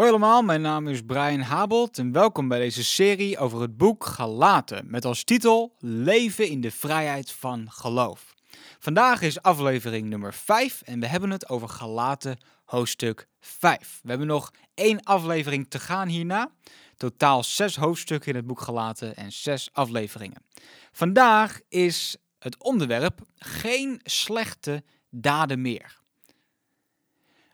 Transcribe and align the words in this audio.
Hoi 0.00 0.12
allemaal, 0.12 0.42
mijn 0.42 0.60
naam 0.60 0.88
is 0.88 1.02
Brian 1.02 1.40
Habelt 1.40 1.98
en 1.98 2.12
welkom 2.12 2.48
bij 2.48 2.58
deze 2.58 2.84
serie 2.84 3.38
over 3.38 3.60
het 3.60 3.76
boek 3.76 4.04
Galaten 4.04 4.90
met 4.90 5.04
als 5.04 5.24
titel 5.24 5.74
Leven 5.78 6.48
in 6.48 6.60
de 6.60 6.70
vrijheid 6.70 7.32
van 7.32 7.70
geloof. 7.70 8.34
Vandaag 8.78 9.22
is 9.22 9.42
aflevering 9.42 10.08
nummer 10.08 10.34
5 10.34 10.82
en 10.82 11.00
we 11.00 11.06
hebben 11.06 11.30
het 11.30 11.48
over 11.48 11.68
Galaten 11.68 12.38
hoofdstuk 12.64 13.28
5. 13.40 14.00
We 14.02 14.08
hebben 14.08 14.26
nog 14.26 14.50
één 14.74 15.02
aflevering 15.02 15.70
te 15.70 15.78
gaan 15.78 16.08
hierna. 16.08 16.50
Totaal 16.96 17.44
zes 17.44 17.76
hoofdstukken 17.76 18.30
in 18.30 18.36
het 18.36 18.46
boek 18.46 18.60
Galaten 18.60 19.16
en 19.16 19.32
zes 19.32 19.68
afleveringen. 19.72 20.44
Vandaag 20.92 21.60
is 21.68 22.16
het 22.38 22.62
onderwerp 22.62 23.20
geen 23.36 24.00
slechte 24.04 24.84
daden 25.10 25.60
meer. 25.60 25.99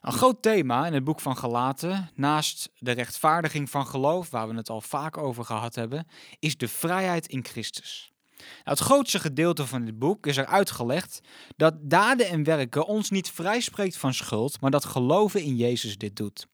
Een 0.07 0.13
groot 0.13 0.43
thema 0.43 0.87
in 0.87 0.93
het 0.93 1.05
boek 1.05 1.21
van 1.21 1.37
Galaten, 1.37 2.11
naast 2.15 2.71
de 2.79 2.91
rechtvaardiging 2.91 3.71
van 3.71 3.87
geloof, 3.87 4.31
waar 4.31 4.49
we 4.49 4.55
het 4.55 4.69
al 4.69 4.81
vaak 4.81 5.17
over 5.17 5.45
gehad 5.45 5.75
hebben, 5.75 6.07
is 6.39 6.57
de 6.57 6.69
vrijheid 6.69 7.27
in 7.27 7.45
Christus. 7.45 8.13
Nou, 8.37 8.49
het 8.65 8.79
grootste 8.79 9.21
gedeelte 9.21 9.67
van 9.67 9.85
dit 9.85 9.99
boek 9.99 10.27
is 10.27 10.37
er 10.37 10.47
uitgelegd 10.47 11.21
dat 11.57 11.75
daden 11.81 12.29
en 12.29 12.45
werken 12.45 12.87
ons 12.87 13.11
niet 13.11 13.31
vrijspreekt 13.31 13.97
van 13.97 14.15
schuld, 14.15 14.61
maar 14.61 14.71
dat 14.71 14.85
geloven 14.85 15.43
in 15.43 15.57
Jezus 15.57 15.99
dit 15.99 16.17
doet. 16.17 16.47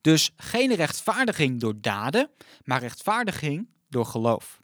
Dus 0.00 0.30
geen 0.36 0.74
rechtvaardiging 0.74 1.60
door 1.60 1.80
daden, 1.80 2.30
maar 2.64 2.80
rechtvaardiging 2.80 3.68
door 3.88 4.06
geloof. 4.06 4.60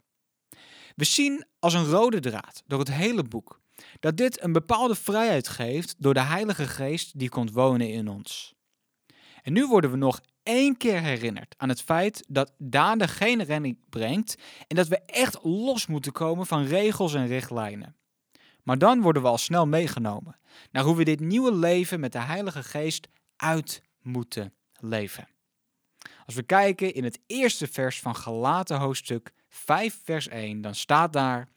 We 0.95 1.03
zien 1.03 1.45
als 1.59 1.73
een 1.73 1.85
rode 1.85 2.19
draad 2.19 2.63
door 2.67 2.79
het 2.79 2.91
hele 2.91 3.23
boek 3.23 3.58
dat 3.99 4.17
dit 4.17 4.43
een 4.43 4.51
bepaalde 4.51 4.95
vrijheid 4.95 5.47
geeft 5.47 5.95
door 5.97 6.13
de 6.13 6.21
Heilige 6.21 6.67
Geest 6.67 7.19
die 7.19 7.29
komt 7.29 7.51
wonen 7.51 7.89
in 7.89 8.07
ons. 8.07 8.53
En 9.41 9.53
nu 9.53 9.67
worden 9.67 9.91
we 9.91 9.97
nog 9.97 10.21
één 10.43 10.77
keer 10.77 11.01
herinnerd 11.01 11.55
aan 11.57 11.69
het 11.69 11.81
feit 11.81 12.25
dat 12.27 12.53
daden 12.57 13.09
geen 13.09 13.43
redding 13.43 13.77
brengt 13.89 14.37
en 14.67 14.75
dat 14.75 14.87
we 14.87 14.99
echt 15.05 15.43
los 15.43 15.87
moeten 15.87 16.11
komen 16.11 16.45
van 16.45 16.65
regels 16.65 17.13
en 17.13 17.27
richtlijnen. 17.27 17.95
Maar 18.63 18.77
dan 18.77 19.01
worden 19.01 19.21
we 19.21 19.27
al 19.27 19.37
snel 19.37 19.67
meegenomen 19.67 20.39
naar 20.71 20.83
hoe 20.83 20.95
we 20.95 21.03
dit 21.03 21.19
nieuwe 21.19 21.53
leven 21.53 21.99
met 21.99 22.11
de 22.11 22.19
Heilige 22.19 22.63
Geest 22.63 23.07
uit 23.35 23.81
moeten 24.01 24.53
leven. 24.79 25.27
Als 26.25 26.35
we 26.35 26.43
kijken 26.43 26.93
in 26.93 27.03
het 27.03 27.19
eerste 27.27 27.67
vers 27.67 27.99
van 27.99 28.15
Galaten 28.15 28.77
hoofdstuk 28.77 29.33
5 29.49 29.99
vers 30.03 30.27
1, 30.27 30.61
dan 30.61 30.75
staat 30.75 31.13
daar 31.13 31.47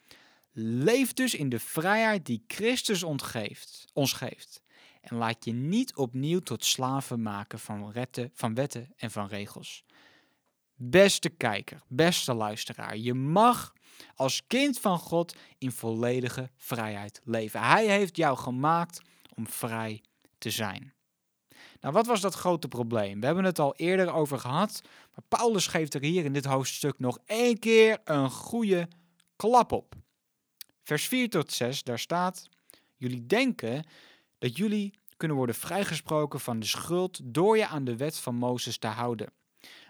Leef 0.54 1.12
dus 1.12 1.34
in 1.34 1.48
de 1.48 1.58
vrijheid 1.58 2.26
die 2.26 2.44
Christus 2.46 3.02
ons 3.02 4.12
geeft. 4.12 4.62
En 5.00 5.16
laat 5.16 5.44
je 5.44 5.52
niet 5.52 5.96
opnieuw 5.96 6.40
tot 6.40 6.64
slaven 6.64 7.22
maken 7.22 7.58
van, 7.58 7.94
van 8.34 8.54
wetten 8.54 8.92
en 8.96 9.10
van 9.10 9.26
regels. 9.26 9.84
Beste 10.74 11.28
kijker, 11.28 11.82
beste 11.88 12.34
luisteraar, 12.34 12.96
je 12.96 13.14
mag 13.14 13.72
als 14.14 14.46
kind 14.46 14.78
van 14.80 14.98
God 14.98 15.36
in 15.58 15.72
volledige 15.72 16.50
vrijheid 16.56 17.20
leven. 17.24 17.60
Hij 17.60 17.86
heeft 17.86 18.16
jou 18.16 18.36
gemaakt 18.36 19.00
om 19.34 19.48
vrij 19.48 20.02
te 20.38 20.50
zijn. 20.50 20.92
Nou, 21.80 21.94
wat 21.94 22.06
was 22.06 22.20
dat 22.20 22.34
grote 22.34 22.68
probleem? 22.68 23.20
We 23.20 23.26
hebben 23.26 23.44
het 23.44 23.58
al 23.58 23.74
eerder 23.76 24.12
over 24.12 24.38
gehad, 24.38 24.82
maar 25.14 25.24
Paulus 25.28 25.66
geeft 25.66 25.94
er 25.94 26.02
hier 26.02 26.24
in 26.24 26.32
dit 26.32 26.44
hoofdstuk 26.44 26.98
nog 26.98 27.18
één 27.24 27.58
keer 27.58 27.98
een 28.04 28.30
goede 28.30 28.88
klap 29.36 29.72
op. 29.72 29.94
Vers 30.82 31.06
4 31.08 31.30
tot 31.30 31.52
6, 31.52 31.82
daar 31.82 31.98
staat: 31.98 32.48
Jullie 32.96 33.26
denken 33.26 33.84
dat 34.38 34.56
jullie 34.56 34.94
kunnen 35.16 35.36
worden 35.36 35.56
vrijgesproken 35.56 36.40
van 36.40 36.60
de 36.60 36.66
schuld 36.66 37.20
door 37.22 37.56
je 37.56 37.66
aan 37.66 37.84
de 37.84 37.96
wet 37.96 38.18
van 38.18 38.34
Mozes 38.34 38.78
te 38.78 38.86
houden. 38.86 39.32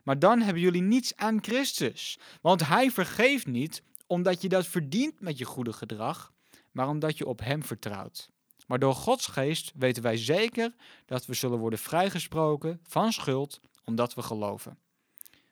Maar 0.04 0.18
dan 0.18 0.40
hebben 0.40 0.62
jullie 0.62 0.82
niets 0.82 1.16
aan 1.16 1.38
Christus, 1.42 2.18
want 2.40 2.66
Hij 2.66 2.90
vergeeft 2.90 3.46
niet 3.46 3.82
omdat 4.06 4.42
je 4.42 4.48
dat 4.48 4.66
verdient 4.66 5.20
met 5.20 5.38
je 5.38 5.44
goede 5.44 5.72
gedrag, 5.72 6.32
maar 6.70 6.88
omdat 6.88 7.18
je 7.18 7.26
op 7.26 7.40
Hem 7.40 7.62
vertrouwt. 7.62 8.30
Maar 8.66 8.78
door 8.78 8.94
Gods 8.94 9.26
geest 9.26 9.72
weten 9.74 10.02
wij 10.02 10.16
zeker 10.16 10.74
dat 11.06 11.26
we 11.26 11.34
zullen 11.34 11.58
worden 11.58 11.78
vrijgesproken 11.78 12.80
van 12.82 13.12
schuld 13.12 13.60
omdat 13.84 14.14
we 14.14 14.22
geloven. 14.22 14.78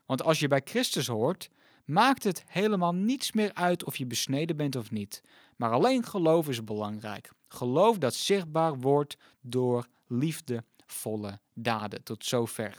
Want 0.06 0.23
als 0.23 0.41
je 0.41 0.49
bij 0.49 0.61
Christus 0.65 1.06
hoort, 1.06 1.50
maakt 1.91 2.25
het 2.25 2.45
helemaal 2.47 2.95
niets 2.95 3.33
meer 3.33 3.55
uit 3.55 3.84
of 3.84 3.97
je 3.97 4.06
besneden 4.06 4.56
bent 4.56 4.77
of 4.77 4.91
niet. 4.91 5.23
Maar 5.56 5.71
alleen 5.71 6.05
geloof 6.05 6.49
is 6.49 6.65
belangrijk. 6.65 7.31
Geloof 7.49 7.99
dat 7.99 8.15
zichtbaar 8.15 8.78
wordt 8.78 9.17
door 9.41 9.87
liefdevolle 10.06 11.41
daden. 11.55 12.03
Tot 12.03 12.25
zover. 12.25 12.79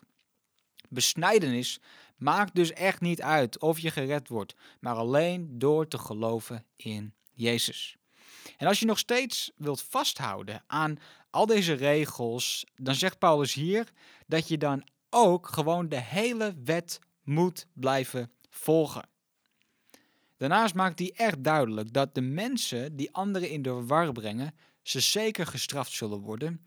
Besnijdenis 0.89 1.79
maakt 2.17 2.55
dus 2.55 2.73
echt 2.73 3.01
niet 3.01 3.21
uit 3.21 3.59
of 3.59 3.79
je 3.79 3.91
gered 3.91 4.27
wordt, 4.27 4.55
maar 4.79 4.95
alleen 4.95 5.59
door 5.59 5.87
te 5.87 5.97
geloven 5.97 6.65
in 6.75 7.13
Jezus. 7.33 7.95
En 8.57 8.67
als 8.67 8.79
je 8.79 8.85
nog 8.85 8.99
steeds 8.99 9.51
wilt 9.55 9.81
vasthouden 9.81 10.63
aan 10.67 10.99
al 11.29 11.45
deze 11.45 11.73
regels, 11.73 12.65
dan 12.75 12.95
zegt 12.95 13.19
Paulus 13.19 13.53
hier 13.53 13.91
dat 14.27 14.47
je 14.47 14.57
dan 14.57 14.87
ook 15.09 15.47
gewoon 15.47 15.89
de 15.89 16.01
hele 16.01 16.55
wet 16.63 16.99
moet 17.23 17.67
blijven 17.73 18.31
volgen. 18.51 19.09
Daarnaast 20.37 20.73
maakt 20.73 20.99
hij 20.99 21.11
echt 21.15 21.43
duidelijk 21.43 21.93
dat 21.93 22.15
de 22.15 22.21
mensen 22.21 22.95
die 22.95 23.13
anderen 23.13 23.49
in 23.49 23.61
de 23.61 23.71
war 23.85 24.11
brengen, 24.11 24.55
ze 24.81 24.99
zeker 24.99 25.47
gestraft 25.47 25.91
zullen 25.91 26.19
worden. 26.19 26.65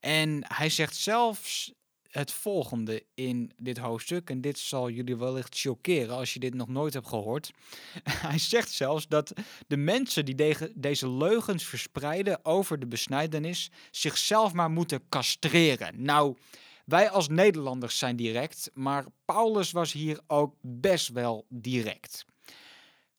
En 0.00 0.44
hij 0.46 0.70
zegt 0.70 0.96
zelfs 0.96 1.72
het 2.12 2.32
volgende 2.32 3.04
in 3.14 3.52
dit 3.56 3.78
hoofdstuk, 3.78 4.30
en 4.30 4.40
dit 4.40 4.58
zal 4.58 4.90
jullie 4.90 5.16
wellicht 5.16 5.58
chockeren 5.58 6.16
als 6.16 6.32
je 6.32 6.38
dit 6.38 6.54
nog 6.54 6.68
nooit 6.68 6.94
hebt 6.94 7.08
gehoord. 7.08 7.50
Hij 8.28 8.38
zegt 8.38 8.70
zelfs 8.70 9.08
dat 9.08 9.32
de 9.66 9.76
mensen 9.76 10.24
die 10.24 10.56
deze 10.74 11.08
leugens 11.08 11.64
verspreiden 11.64 12.44
over 12.44 12.78
de 12.78 12.86
besnijdenis 12.86 13.70
zichzelf 13.90 14.52
maar 14.52 14.70
moeten 14.70 15.08
castreren. 15.08 16.02
Nou, 16.02 16.36
wij 16.84 17.10
als 17.10 17.28
Nederlanders 17.28 17.98
zijn 17.98 18.16
direct, 18.16 18.70
maar 18.74 19.04
Paulus 19.24 19.70
was 19.70 19.92
hier 19.92 20.20
ook 20.26 20.54
best 20.60 21.08
wel 21.08 21.46
direct. 21.48 22.24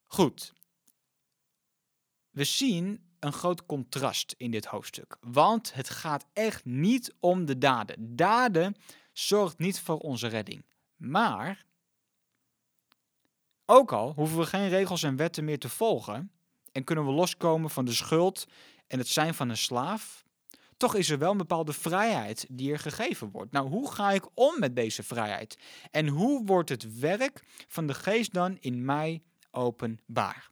Goed. 0.04 0.54
We 2.30 2.44
zien 2.44 3.12
een 3.20 3.34
groot 3.34 3.66
contrast 3.66 4.36
in 4.38 4.52
dit 4.52 4.66
hoofdstuk, 4.66 5.18
want 5.22 5.74
het 5.74 5.90
gaat 5.90 6.26
echt 6.34 6.66
niet 6.66 7.14
om 7.20 7.46
de 7.46 7.58
daden. 7.58 8.16
Daden 8.16 8.76
zorgt 9.12 9.58
niet 9.58 9.80
voor 9.80 9.98
onze 9.98 10.28
redding. 10.28 10.66
Maar 10.96 11.66
ook 13.66 13.92
al 13.92 14.14
hoeven 14.14 14.38
we 14.38 14.46
geen 14.46 14.70
regels 14.70 15.04
en 15.04 15.16
wetten 15.16 15.44
meer 15.44 15.60
te 15.60 15.70
volgen 15.70 16.32
en 16.72 16.84
kunnen 16.84 17.06
we 17.06 17.12
loskomen 17.12 17.70
van 17.70 17.86
de 17.86 17.94
schuld 17.94 18.48
en 18.88 18.98
het 18.98 19.08
zijn 19.08 19.34
van 19.34 19.50
een 19.50 19.58
slaaf, 19.58 20.23
toch 20.78 20.96
is 20.96 21.10
er 21.10 21.18
wel 21.18 21.32
een 21.32 21.38
bepaalde 21.38 21.74
vrijheid 21.74 22.46
die 22.50 22.72
er 22.72 22.80
gegeven 22.80 23.30
wordt. 23.32 23.52
Nou, 23.52 23.70
hoe 23.70 23.92
ga 23.92 24.12
ik 24.12 24.26
om 24.34 24.60
met 24.60 24.76
deze 24.76 25.04
vrijheid? 25.04 25.58
En 25.92 26.08
hoe 26.08 26.46
wordt 26.46 26.70
het 26.70 27.00
werk 27.00 27.44
van 27.68 27.88
de 27.88 27.94
geest 27.94 28.34
dan 28.34 28.58
in 28.60 28.86
mij 28.86 29.22
openbaar? 29.52 30.52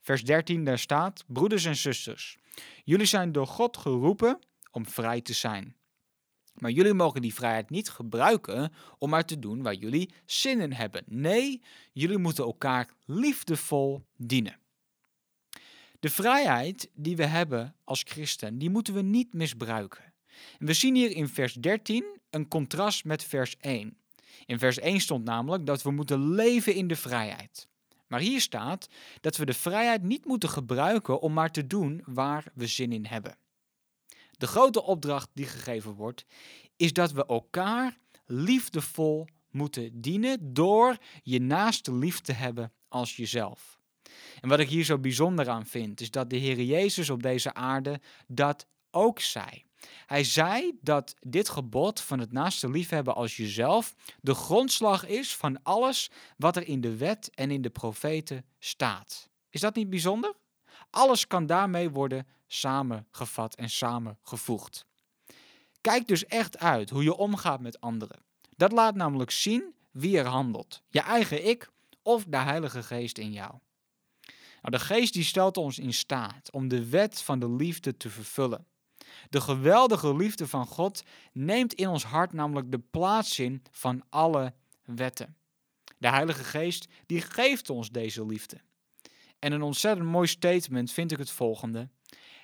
Vers 0.00 0.24
13, 0.24 0.64
daar 0.64 0.78
staat: 0.78 1.24
Broeders 1.26 1.64
en 1.64 1.76
zusters, 1.76 2.38
jullie 2.84 3.06
zijn 3.06 3.32
door 3.32 3.46
God 3.46 3.76
geroepen 3.76 4.38
om 4.70 4.86
vrij 4.86 5.20
te 5.20 5.32
zijn. 5.32 5.76
Maar 6.54 6.70
jullie 6.70 6.94
mogen 6.94 7.22
die 7.22 7.34
vrijheid 7.34 7.70
niet 7.70 7.88
gebruiken 7.90 8.72
om 8.98 9.10
maar 9.10 9.24
te 9.24 9.38
doen 9.38 9.62
waar 9.62 9.74
jullie 9.74 10.10
zin 10.26 10.60
in 10.60 10.72
hebben. 10.72 11.02
Nee, 11.06 11.62
jullie 11.92 12.18
moeten 12.18 12.44
elkaar 12.44 12.88
liefdevol 13.04 14.04
dienen. 14.16 14.58
De 16.04 16.10
vrijheid 16.10 16.90
die 16.94 17.16
we 17.16 17.24
hebben 17.24 17.76
als 17.84 18.02
christen, 18.06 18.58
die 18.58 18.70
moeten 18.70 18.94
we 18.94 19.02
niet 19.02 19.34
misbruiken. 19.34 20.14
En 20.58 20.66
we 20.66 20.72
zien 20.72 20.94
hier 20.94 21.10
in 21.10 21.28
vers 21.28 21.54
13 21.54 22.04
een 22.30 22.48
contrast 22.48 23.04
met 23.04 23.24
vers 23.24 23.56
1. 23.56 23.96
In 24.46 24.58
vers 24.58 24.78
1 24.78 25.00
stond 25.00 25.24
namelijk 25.24 25.66
dat 25.66 25.82
we 25.82 25.90
moeten 25.90 26.30
leven 26.34 26.74
in 26.74 26.88
de 26.88 26.96
vrijheid. 26.96 27.68
Maar 28.06 28.20
hier 28.20 28.40
staat 28.40 28.88
dat 29.20 29.36
we 29.36 29.44
de 29.44 29.54
vrijheid 29.54 30.02
niet 30.02 30.24
moeten 30.24 30.48
gebruiken 30.48 31.20
om 31.20 31.32
maar 31.32 31.50
te 31.50 31.66
doen 31.66 32.02
waar 32.06 32.44
we 32.54 32.66
zin 32.66 32.92
in 32.92 33.06
hebben. 33.06 33.38
De 34.30 34.46
grote 34.46 34.82
opdracht 34.82 35.28
die 35.34 35.46
gegeven 35.46 35.92
wordt, 35.92 36.24
is 36.76 36.92
dat 36.92 37.12
we 37.12 37.26
elkaar 37.26 37.98
liefdevol 38.26 39.26
moeten 39.50 40.00
dienen 40.00 40.54
door 40.54 40.96
je 41.22 41.40
naaste 41.40 41.94
lief 41.94 42.20
te 42.20 42.32
hebben 42.32 42.72
als 42.88 43.16
jezelf. 43.16 43.82
En 44.40 44.48
wat 44.48 44.58
ik 44.58 44.68
hier 44.68 44.84
zo 44.84 44.98
bijzonder 44.98 45.48
aan 45.48 45.66
vind, 45.66 46.00
is 46.00 46.10
dat 46.10 46.30
de 46.30 46.36
Heer 46.36 46.62
Jezus 46.62 47.10
op 47.10 47.22
deze 47.22 47.54
aarde 47.54 48.00
dat 48.26 48.66
ook 48.90 49.20
zei. 49.20 49.64
Hij 50.06 50.24
zei 50.24 50.78
dat 50.80 51.14
dit 51.20 51.48
gebod 51.48 52.00
van 52.00 52.18
het 52.18 52.32
naaste 52.32 52.70
liefhebben 52.70 53.14
als 53.14 53.36
jezelf 53.36 53.94
de 54.20 54.34
grondslag 54.34 55.06
is 55.06 55.36
van 55.36 55.62
alles 55.62 56.10
wat 56.36 56.56
er 56.56 56.68
in 56.68 56.80
de 56.80 56.96
wet 56.96 57.30
en 57.34 57.50
in 57.50 57.62
de 57.62 57.70
profeten 57.70 58.44
staat. 58.58 59.28
Is 59.50 59.60
dat 59.60 59.74
niet 59.74 59.90
bijzonder? 59.90 60.34
Alles 60.90 61.26
kan 61.26 61.46
daarmee 61.46 61.90
worden 61.90 62.26
samengevat 62.46 63.54
en 63.54 63.70
samengevoegd. 63.70 64.86
Kijk 65.80 66.08
dus 66.08 66.26
echt 66.26 66.58
uit 66.58 66.90
hoe 66.90 67.02
je 67.02 67.14
omgaat 67.14 67.60
met 67.60 67.80
anderen. 67.80 68.22
Dat 68.56 68.72
laat 68.72 68.94
namelijk 68.94 69.30
zien 69.30 69.74
wie 69.90 70.18
er 70.18 70.26
handelt. 70.26 70.82
Je 70.88 71.00
eigen 71.00 71.46
ik 71.46 71.70
of 72.02 72.24
de 72.24 72.36
Heilige 72.36 72.82
Geest 72.82 73.18
in 73.18 73.32
jou. 73.32 73.54
Nou, 74.64 74.76
de 74.76 74.84
Geest 74.84 75.12
die 75.12 75.24
stelt 75.24 75.56
ons 75.56 75.78
in 75.78 75.92
staat 75.92 76.50
om 76.52 76.68
de 76.68 76.88
wet 76.88 77.22
van 77.22 77.38
de 77.38 77.50
liefde 77.50 77.96
te 77.96 78.10
vervullen. 78.10 78.66
De 79.28 79.40
geweldige 79.40 80.16
liefde 80.16 80.46
van 80.46 80.66
God 80.66 81.02
neemt 81.32 81.72
in 81.72 81.88
ons 81.88 82.04
hart 82.04 82.32
namelijk 82.32 82.70
de 82.70 82.78
plaats 82.78 83.38
in 83.38 83.62
van 83.70 84.02
alle 84.08 84.54
wetten. 84.84 85.36
De 85.98 86.08
Heilige 86.08 86.44
Geest 86.44 86.88
die 87.06 87.20
geeft 87.20 87.70
ons 87.70 87.90
deze 87.90 88.26
liefde. 88.26 88.60
En 89.38 89.52
een 89.52 89.62
ontzettend 89.62 90.08
mooi 90.08 90.26
statement 90.26 90.92
vind 90.92 91.12
ik 91.12 91.18
het 91.18 91.30
volgende. 91.30 91.88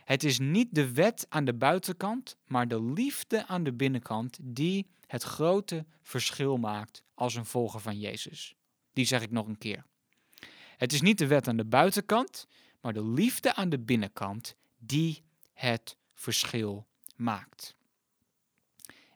Het 0.04 0.24
is 0.24 0.38
niet 0.38 0.74
de 0.74 0.92
wet 0.92 1.26
aan 1.28 1.44
de 1.44 1.54
buitenkant, 1.54 2.36
maar 2.46 2.68
de 2.68 2.82
liefde 2.82 3.46
aan 3.46 3.62
de 3.62 3.72
binnenkant 3.72 4.38
die 4.42 4.90
het 5.06 5.22
grote 5.22 5.86
verschil 6.02 6.56
maakt 6.56 7.02
als 7.14 7.34
een 7.34 7.46
volger 7.46 7.80
van 7.80 7.98
Jezus. 7.98 8.54
Die 8.92 9.04
zeg 9.04 9.22
ik 9.22 9.30
nog 9.30 9.46
een 9.46 9.58
keer. 9.58 9.88
Het 10.80 10.92
is 10.92 11.00
niet 11.00 11.18
de 11.18 11.26
wet 11.26 11.48
aan 11.48 11.56
de 11.56 11.64
buitenkant, 11.64 12.46
maar 12.80 12.92
de 12.92 13.04
liefde 13.04 13.54
aan 13.54 13.68
de 13.68 13.78
binnenkant 13.78 14.54
die 14.78 15.22
het 15.52 15.96
verschil 16.14 16.86
maakt. 17.16 17.76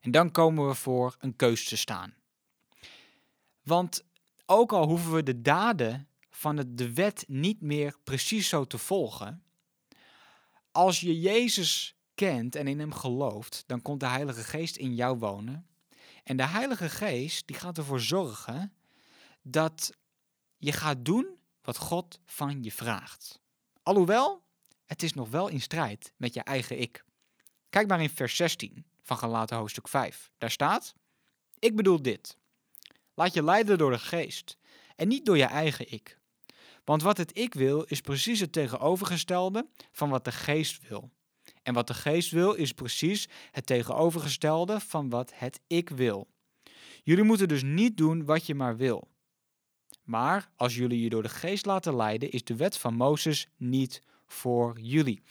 En 0.00 0.10
dan 0.10 0.30
komen 0.30 0.68
we 0.68 0.74
voor 0.74 1.16
een 1.18 1.36
keus 1.36 1.68
te 1.68 1.76
staan. 1.76 2.14
Want 3.62 4.04
ook 4.46 4.72
al 4.72 4.86
hoeven 4.86 5.12
we 5.14 5.22
de 5.22 5.40
daden 5.40 6.08
van 6.30 6.64
de 6.68 6.92
wet 6.92 7.24
niet 7.28 7.60
meer 7.60 7.96
precies 8.02 8.48
zo 8.48 8.64
te 8.64 8.78
volgen, 8.78 9.42
als 10.72 11.00
je 11.00 11.20
Jezus 11.20 11.96
kent 12.14 12.56
en 12.56 12.66
in 12.66 12.78
hem 12.78 12.92
gelooft, 12.92 13.64
dan 13.66 13.82
komt 13.82 14.00
de 14.00 14.06
Heilige 14.06 14.44
Geest 14.44 14.76
in 14.76 14.94
jou 14.94 15.18
wonen. 15.18 15.66
En 16.24 16.36
de 16.36 16.46
Heilige 16.46 16.88
Geest 16.88 17.46
die 17.46 17.56
gaat 17.56 17.78
ervoor 17.78 18.00
zorgen 18.00 18.72
dat 19.42 19.92
je 20.56 20.72
gaat 20.72 21.04
doen 21.04 21.42
wat 21.64 21.76
God 21.76 22.20
van 22.24 22.62
je 22.62 22.72
vraagt. 22.72 23.40
Alhoewel, 23.82 24.42
het 24.86 25.02
is 25.02 25.12
nog 25.12 25.30
wel 25.30 25.48
in 25.48 25.60
strijd 25.60 26.12
met 26.16 26.34
je 26.34 26.42
eigen 26.42 26.80
ik. 26.80 27.04
Kijk 27.70 27.88
maar 27.88 28.02
in 28.02 28.10
vers 28.10 28.36
16 28.36 28.86
van 29.02 29.18
Galaten 29.18 29.56
hoofdstuk 29.56 29.88
5. 29.88 30.30
Daar 30.38 30.50
staat: 30.50 30.94
Ik 31.58 31.76
bedoel 31.76 32.02
dit. 32.02 32.36
Laat 33.14 33.34
je 33.34 33.42
leiden 33.42 33.78
door 33.78 33.90
de 33.90 33.98
geest 33.98 34.56
en 34.96 35.08
niet 35.08 35.26
door 35.26 35.36
je 35.36 35.44
eigen 35.44 35.92
ik. 35.92 36.18
Want 36.84 37.02
wat 37.02 37.16
het 37.16 37.38
ik 37.38 37.54
wil 37.54 37.82
is 37.82 38.00
precies 38.00 38.40
het 38.40 38.52
tegenovergestelde 38.52 39.68
van 39.92 40.10
wat 40.10 40.24
de 40.24 40.32
geest 40.32 40.88
wil. 40.88 41.10
En 41.62 41.74
wat 41.74 41.86
de 41.86 41.94
geest 41.94 42.30
wil 42.30 42.52
is 42.52 42.72
precies 42.72 43.28
het 43.50 43.66
tegenovergestelde 43.66 44.80
van 44.80 45.08
wat 45.08 45.32
het 45.34 45.60
ik 45.66 45.90
wil. 45.90 46.28
Jullie 47.02 47.24
moeten 47.24 47.48
dus 47.48 47.62
niet 47.62 47.96
doen 47.96 48.24
wat 48.24 48.46
je 48.46 48.54
maar 48.54 48.76
wil. 48.76 49.13
Maar 50.04 50.50
als 50.56 50.74
jullie 50.74 51.00
je 51.00 51.08
door 51.08 51.22
de 51.22 51.28
geest 51.28 51.66
laten 51.66 51.96
leiden, 51.96 52.30
is 52.30 52.44
de 52.44 52.56
wet 52.56 52.78
van 52.78 52.94
Mozes 52.94 53.48
niet 53.56 54.02
voor 54.26 54.78
jullie. 54.80 55.22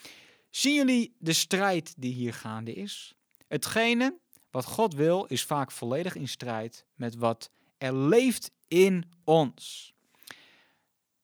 Zien 0.49 0.75
jullie 0.75 1.15
de 1.19 1.33
strijd 1.33 1.93
die 1.97 2.13
hier 2.13 2.33
gaande 2.33 2.73
is? 2.73 3.15
Hetgene 3.47 4.17
wat 4.51 4.65
God 4.65 4.93
wil 4.93 5.25
is 5.25 5.43
vaak 5.43 5.71
volledig 5.71 6.15
in 6.15 6.27
strijd 6.27 6.85
met 6.95 7.15
wat 7.15 7.49
er 7.77 7.95
leeft 7.95 8.51
in 8.67 9.11
ons. 9.23 9.93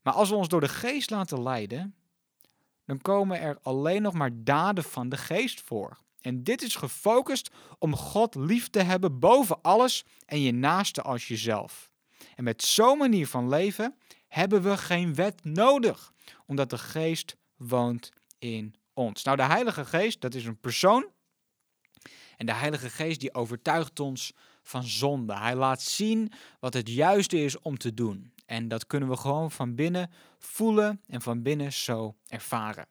Maar 0.01 0.13
als 0.13 0.29
we 0.29 0.35
ons 0.35 0.47
door 0.47 0.61
de 0.61 0.67
geest 0.67 1.09
laten 1.09 1.43
leiden, 1.43 1.95
dan 2.85 3.01
komen 3.01 3.39
er 3.39 3.57
alleen 3.61 4.01
nog 4.01 4.13
maar 4.13 4.31
daden 4.33 4.83
van 4.83 5.09
de 5.09 5.17
geest 5.17 5.61
voor. 5.61 5.97
En 6.21 6.43
dit 6.43 6.61
is 6.61 6.75
gefocust 6.75 7.49
om 7.79 7.95
God 7.95 8.35
lief 8.35 8.69
te 8.69 8.81
hebben 8.81 9.19
boven 9.19 9.61
alles 9.61 10.05
en 10.25 10.41
je 10.41 10.51
naaste 10.51 11.01
als 11.01 11.27
jezelf. 11.27 11.88
En 12.39 12.45
met 12.45 12.63
zo'n 12.63 12.97
manier 12.97 13.27
van 13.27 13.49
leven 13.49 13.95
hebben 14.27 14.61
we 14.61 14.77
geen 14.77 15.15
wet 15.15 15.43
nodig, 15.43 16.13
omdat 16.45 16.69
de 16.69 16.77
geest 16.77 17.35
woont 17.55 18.11
in 18.37 18.75
ons. 18.93 19.23
Nou, 19.23 19.37
de 19.37 19.43
Heilige 19.43 19.85
Geest, 19.85 20.21
dat 20.21 20.33
is 20.33 20.45
een 20.45 20.59
persoon. 20.59 21.07
En 22.37 22.45
de 22.45 22.53
Heilige 22.53 22.89
Geest 22.89 23.19
die 23.19 23.33
overtuigt 23.33 23.99
ons 23.99 24.33
van 24.63 24.83
zonde. 24.83 25.37
Hij 25.37 25.55
laat 25.55 25.81
zien 25.81 26.31
wat 26.59 26.73
het 26.73 26.89
juiste 26.89 27.43
is 27.43 27.59
om 27.59 27.77
te 27.77 27.93
doen. 27.93 28.33
En 28.45 28.67
dat 28.67 28.87
kunnen 28.87 29.09
we 29.09 29.17
gewoon 29.17 29.51
van 29.51 29.75
binnen 29.75 30.11
voelen 30.37 31.01
en 31.07 31.21
van 31.21 31.41
binnen 31.41 31.73
zo 31.73 32.15
ervaren. 32.27 32.87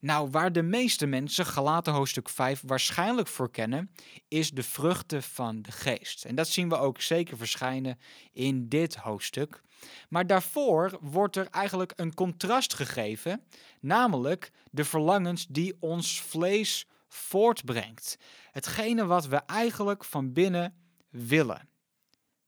Nou, 0.00 0.30
waar 0.30 0.52
de 0.52 0.62
meeste 0.62 1.06
mensen 1.06 1.46
Galaten 1.46 1.92
hoofdstuk 1.92 2.28
5 2.28 2.62
waarschijnlijk 2.66 3.28
voor 3.28 3.50
kennen, 3.50 3.90
is 4.28 4.50
de 4.50 4.62
vruchten 4.62 5.22
van 5.22 5.62
de 5.62 5.72
geest. 5.72 6.24
En 6.24 6.34
dat 6.34 6.48
zien 6.48 6.68
we 6.68 6.76
ook 6.76 7.00
zeker 7.00 7.36
verschijnen 7.36 7.98
in 8.32 8.68
dit 8.68 8.96
hoofdstuk. 8.96 9.62
Maar 10.08 10.26
daarvoor 10.26 10.98
wordt 11.00 11.36
er 11.36 11.46
eigenlijk 11.50 11.92
een 11.96 12.14
contrast 12.14 12.74
gegeven, 12.74 13.44
namelijk 13.80 14.50
de 14.70 14.84
verlangens 14.84 15.46
die 15.46 15.76
ons 15.80 16.20
vlees 16.20 16.86
voortbrengt. 17.08 18.18
Hetgene 18.50 19.06
wat 19.06 19.26
we 19.26 19.36
eigenlijk 19.36 20.04
van 20.04 20.32
binnen 20.32 20.74
willen. 21.10 21.68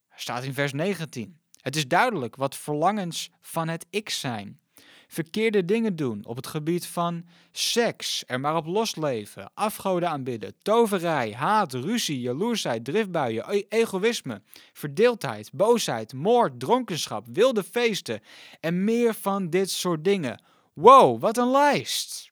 Er 0.09 0.21
staat 0.21 0.45
in 0.45 0.55
vers 0.55 0.73
19. 0.73 1.41
Het 1.61 1.77
is 1.77 1.89
duidelijk 1.89 2.37
wat 2.37 2.57
verlangens 2.57 3.31
van 3.41 3.69
het 3.69 3.87
ik 3.91 4.11
zijn. 4.11 4.61
Verkeerde 5.11 5.65
dingen 5.65 5.97
doen 5.97 6.25
op 6.25 6.37
het 6.37 6.47
gebied 6.47 6.87
van 6.87 7.25
seks, 7.53 8.25
er 8.27 8.41
maar 8.41 8.57
op 8.57 8.67
losleven, 8.67 9.51
afgoden 9.55 10.09
aanbidden, 10.09 10.55
toverij, 10.63 11.33
haat, 11.33 11.73
ruzie, 11.73 12.21
jaloersheid, 12.21 12.85
driftbuien, 12.85 13.45
e- 13.49 13.65
egoïsme, 13.69 14.43
verdeeldheid, 14.73 15.51
boosheid, 15.53 16.13
moord, 16.13 16.61
dronkenschap, 16.61 17.27
wilde 17.33 17.65
feesten 17.65 18.21
en 18.61 18.85
meer 18.85 19.15
van 19.15 19.49
dit 19.49 19.71
soort 19.71 20.05
dingen. 20.05 20.43
Wow, 20.73 21.21
wat 21.21 21.37
een 21.37 21.51
lijst! 21.51 22.31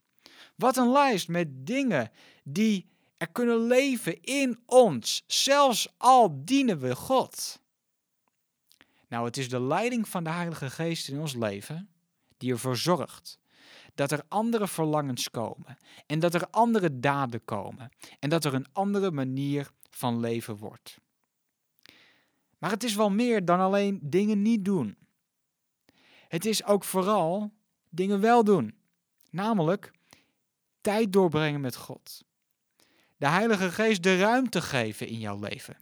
Wat 0.57 0.77
een 0.77 0.93
lijst 0.93 1.29
met 1.29 1.49
dingen 1.67 2.11
die 2.45 2.89
er 3.17 3.29
kunnen 3.29 3.67
leven 3.67 4.23
in 4.23 4.59
ons, 4.67 5.25
zelfs 5.27 5.89
al 5.97 6.45
dienen 6.45 6.79
we 6.79 6.95
God. 6.95 7.61
Nou, 9.09 9.25
het 9.25 9.37
is 9.37 9.49
de 9.49 9.61
leiding 9.61 10.09
van 10.09 10.25
de 10.25 10.31
Heilige 10.31 10.71
Geest 10.71 11.09
in 11.09 11.21
ons 11.21 11.35
leven 11.35 11.89
die 12.39 12.53
ervoor 12.53 12.77
zorgt 12.77 13.39
dat 13.95 14.11
er 14.11 14.23
andere 14.29 14.69
verlangens 14.69 15.31
komen 15.31 15.79
en 16.07 16.19
dat 16.19 16.35
er 16.35 16.47
andere 16.51 17.01
daden 17.01 17.45
komen 17.45 17.91
en 18.19 18.29
dat 18.29 18.45
er 18.45 18.55
een 18.55 18.67
andere 18.73 19.11
manier 19.11 19.71
van 19.91 20.21
leven 20.21 20.57
wordt. 20.57 20.99
Maar 22.59 22.71
het 22.71 22.85
is 22.85 22.95
wel 22.95 23.11
meer 23.11 23.45
dan 23.45 23.61
alleen 23.61 23.99
dingen 24.03 24.43
niet 24.43 24.65
doen. 24.65 24.97
Het 26.29 26.45
is 26.45 26.65
ook 26.65 26.85
vooral 26.85 27.53
dingen 27.89 28.21
wel 28.21 28.45
doen, 28.45 28.75
namelijk 29.31 29.91
tijd 30.81 31.13
doorbrengen 31.13 31.61
met 31.61 31.77
God. 31.77 32.25
De 33.17 33.29
Heilige 33.29 33.71
Geest 33.71 34.03
de 34.03 34.19
ruimte 34.19 34.63
geven 34.63 35.07
in 35.07 35.19
jouw 35.19 35.39
leven. 35.39 35.77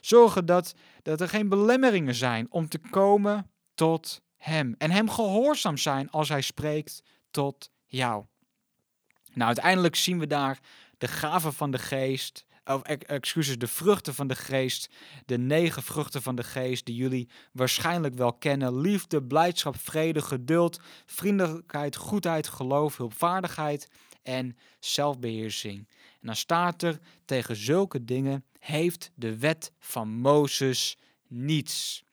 Zorgen 0.00 0.46
dat, 0.46 0.74
dat 1.02 1.20
er 1.20 1.28
geen 1.28 1.48
belemmeringen 1.48 2.14
zijn 2.14 2.46
om 2.50 2.68
te 2.68 2.78
komen 2.78 3.50
tot 3.74 4.22
Hem. 4.40 4.74
En 4.78 4.90
Hem 4.90 5.10
gehoorzaam 5.10 5.76
zijn 5.76 6.10
als 6.10 6.28
Hij 6.28 6.40
spreekt 6.40 7.02
tot 7.30 7.70
jou. 7.86 8.24
Nou, 9.32 9.46
uiteindelijk 9.46 9.96
zien 9.96 10.18
we 10.18 10.26
daar 10.26 10.60
de 10.98 11.08
gaven 11.08 11.52
van 11.52 11.70
de 11.70 11.78
geest, 11.78 12.44
of 12.64 12.82
excuses, 12.82 13.58
de 13.58 13.66
vruchten 13.66 14.14
van 14.14 14.26
de 14.26 14.34
geest, 14.34 14.90
de 15.26 15.38
negen 15.38 15.82
vruchten 15.82 16.22
van 16.22 16.34
de 16.34 16.42
geest 16.42 16.86
die 16.86 16.94
jullie 16.94 17.28
waarschijnlijk 17.52 18.14
wel 18.14 18.32
kennen. 18.32 18.80
Liefde, 18.80 19.22
blijdschap, 19.22 19.76
vrede, 19.76 20.22
geduld, 20.22 20.80
vriendelijkheid, 21.06 21.96
goedheid, 21.96 22.48
geloof, 22.48 22.96
hulpvaardigheid 22.96 23.88
en 24.22 24.56
zelfbeheersing. 24.78 25.88
En 26.20 26.26
dan 26.26 26.36
staat 26.36 26.82
er, 26.82 26.98
tegen 27.24 27.56
zulke 27.56 28.04
dingen 28.04 28.44
heeft 28.58 29.10
de 29.14 29.38
wet 29.38 29.72
van 29.78 30.08
Mozes 30.08 30.96
niets. 31.28 32.04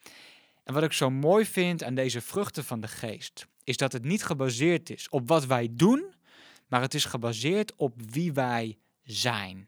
En 0.68 0.74
wat 0.74 0.84
ik 0.84 0.94
zo 0.94 1.10
mooi 1.10 1.46
vind 1.46 1.84
aan 1.84 1.96
deze 1.96 2.22
vruchten 2.22 2.64
van 2.64 2.80
de 2.80 2.88
geest, 2.88 3.48
is 3.64 3.78
dat 3.78 3.94
het 3.94 4.04
niet 4.04 4.24
gebaseerd 4.24 4.90
is 4.90 5.10
op 5.10 5.28
wat 5.28 5.46
wij 5.46 5.70
doen, 5.72 6.14
maar 6.68 6.82
het 6.82 6.94
is 6.94 7.06
gebaseerd 7.06 7.76
op 7.76 7.94
wie 8.12 8.34
wij 8.34 8.78
zijn. 9.04 9.68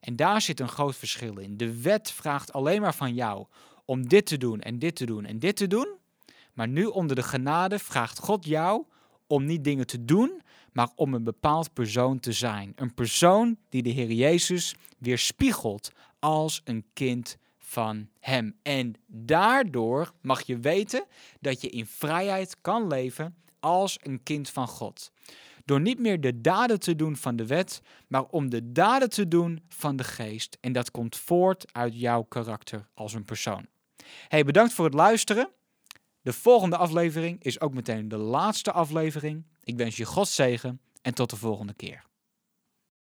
En 0.00 0.16
daar 0.16 0.40
zit 0.40 0.60
een 0.60 0.68
groot 0.68 0.96
verschil 0.96 1.38
in. 1.38 1.56
De 1.56 1.80
wet 1.80 2.10
vraagt 2.10 2.52
alleen 2.52 2.80
maar 2.80 2.94
van 2.94 3.14
jou 3.14 3.46
om 3.84 4.08
dit 4.08 4.26
te 4.26 4.36
doen 4.36 4.60
en 4.60 4.78
dit 4.78 4.96
te 4.96 5.06
doen 5.06 5.24
en 5.24 5.38
dit 5.38 5.56
te 5.56 5.66
doen. 5.66 5.88
Maar 6.52 6.68
nu 6.68 6.84
onder 6.84 7.16
de 7.16 7.22
genade 7.22 7.78
vraagt 7.78 8.18
God 8.18 8.44
jou 8.44 8.84
om 9.26 9.44
niet 9.44 9.64
dingen 9.64 9.86
te 9.86 10.04
doen, 10.04 10.42
maar 10.72 10.88
om 10.94 11.14
een 11.14 11.24
bepaald 11.24 11.72
persoon 11.72 12.20
te 12.20 12.32
zijn. 12.32 12.72
Een 12.76 12.94
persoon 12.94 13.56
die 13.68 13.82
de 13.82 13.90
Heer 13.90 14.12
Jezus 14.12 14.74
weerspiegelt 14.98 15.92
als 16.18 16.60
een 16.64 16.84
kind 16.92 17.36
van 17.70 18.08
Hem. 18.20 18.56
En 18.62 18.94
daardoor 19.06 20.12
mag 20.20 20.42
je 20.42 20.58
weten 20.58 21.04
dat 21.40 21.60
je 21.60 21.68
in 21.68 21.86
vrijheid 21.86 22.56
kan 22.60 22.86
leven 22.86 23.36
als 23.60 23.98
een 24.02 24.22
kind 24.22 24.50
van 24.50 24.68
God. 24.68 25.12
door 25.64 25.80
niet 25.80 25.98
meer 25.98 26.20
de 26.20 26.40
daden 26.40 26.80
te 26.80 26.96
doen 26.96 27.16
van 27.16 27.36
de 27.36 27.46
wet, 27.46 27.82
maar 28.08 28.24
om 28.24 28.50
de 28.50 28.72
daden 28.72 29.10
te 29.10 29.28
doen 29.28 29.62
van 29.68 29.96
de 29.96 30.04
geest. 30.04 30.58
En 30.60 30.72
dat 30.72 30.90
komt 30.90 31.16
voort 31.16 31.72
uit 31.72 32.00
jouw 32.00 32.22
karakter 32.22 32.88
als 32.94 33.12
een 33.12 33.24
persoon. 33.24 33.66
Hey, 34.28 34.44
bedankt 34.44 34.72
voor 34.72 34.84
het 34.84 34.94
luisteren. 34.94 35.50
De 36.20 36.32
volgende 36.32 36.76
aflevering 36.76 37.42
is 37.42 37.60
ook 37.60 37.74
meteen 37.74 38.08
de 38.08 38.16
laatste 38.16 38.72
aflevering. 38.72 39.44
Ik 39.64 39.76
wens 39.76 39.96
je 39.96 40.04
God 40.04 40.28
zegen 40.28 40.80
en 41.02 41.14
tot 41.14 41.30
de 41.30 41.36
volgende 41.36 41.74
keer. 41.74 42.09